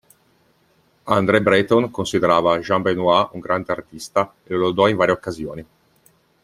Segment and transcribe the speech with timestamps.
[1.15, 5.63] André Breton considerava Jean Benoît un grande artista e lo lodò in varie occasioni.